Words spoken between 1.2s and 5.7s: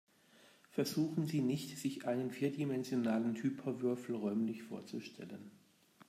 Sie nicht, sich einen vierdimensionalen Hyperwürfel räumlich vorzustellen.